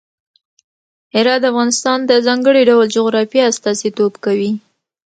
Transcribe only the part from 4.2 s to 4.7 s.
کوي.